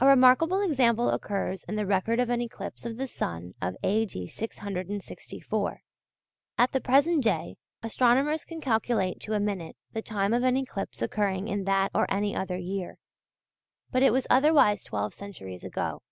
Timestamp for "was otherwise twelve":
14.12-15.14